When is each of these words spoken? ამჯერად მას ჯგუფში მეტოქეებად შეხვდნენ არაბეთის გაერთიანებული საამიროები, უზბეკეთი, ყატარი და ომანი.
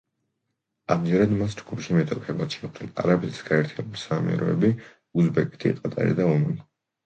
ამჯერად 0.95 1.35
მას 1.41 1.57
ჯგუფში 1.59 1.97
მეტოქეებად 1.99 2.57
შეხვდნენ 2.57 2.91
არაბეთის 3.05 3.45
გაერთიანებული 3.53 4.03
საამიროები, 4.09 4.75
უზბეკეთი, 5.23 5.79
ყატარი 5.87 6.21
და 6.23 6.31
ომანი. 6.35 6.61